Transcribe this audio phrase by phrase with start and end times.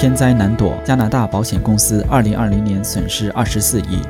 [0.00, 4.00] 天灾难躲，加拿大保险公司2020年损失24亿。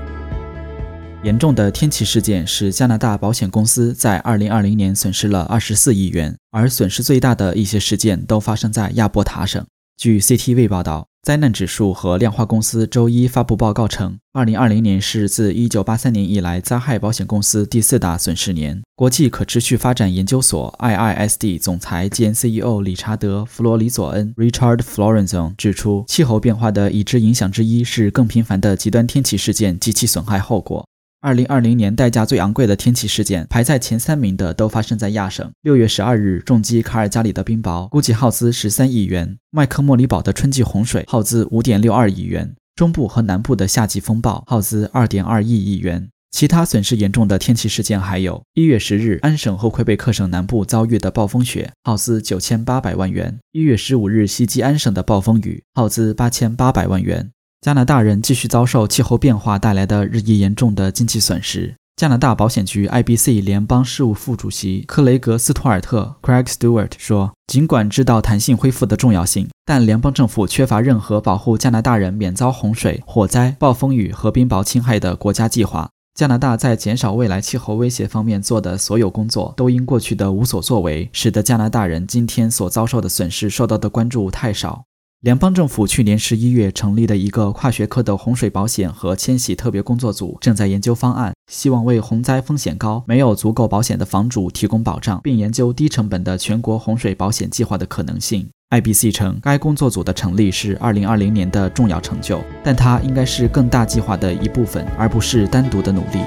[1.25, 9.67] 严重的天气事件使加拿大保险公司在2020年损失了24亿元，而损失最大的一些事件都发生在亚伯塔省。
[9.97, 18.81] 据 CTV 报道，灾难指数和量化公司周一发布报告称，2020年是自1983年以来灾害保险公司第四大损失年。
[18.97, 30.90] 国际可持续发展研究所 IISD 总裁兼 CEO 理查德·弗罗里佐恩 （Richard Florenzo） 指出，气候变化的已知影响之一是更频繁的极端天气事件及其损害后果。
[31.23, 35.51] 二零二零年代价最昂贵的天气事件，排在前三名的都发生在亚省。
[35.61, 46.09] 六月十二日，重击卡尔加里的冰雹，估计耗资十三亿元；麦克莫里堡的春季洪水耗资五点六二亿元；中部和南部的夏季风暴耗资二点二亿亿元。
[46.31, 57.31] 其他损失严重的天气事件还有：一月十日，安省和魁北克省南部遭遇的暴风雪，耗资九千八百万元；一月十五日，袭击安省的暴风雨，耗资八千八百万元。
[57.61, 61.75] 加拿大人继续遭受气候变化带来的日益严重的经济损失。
[61.95, 75.91] 加拿大保险局 IBC 联邦事务副主席克雷格·斯图尔特 （Craig Stewart） 说：“尽管知道弹性恢复的重要性，但联邦政府缺乏任何保护加拿大人免遭洪水、火灾、暴风雨和冰雹侵害的国家计划。
[76.15, 84.85] 加拿大在减少未来气候威胁方面做的所有工作，都因过去的无所作为，使得加拿大人今天所遭受的损失受到的关注太少。”
[85.21, 98.49] 联邦政府去年十一月成立的一个跨学科的洪水保险和迁徙特别工作组，正在研究方案，希望为洪灾风险高、没有足够保险的房主提供保障，并研究低成本的全国洪水保险计划的可能性。
[98.71, 106.21] IBC 称，该工作组的成立是2020年的重要成就，但它应该是更大计划的一部分，而不是单独的努力。